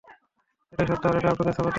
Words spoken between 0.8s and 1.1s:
সত্য